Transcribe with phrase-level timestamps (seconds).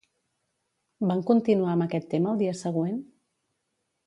[1.11, 2.99] Van continuar amb aquest tema al dia següent?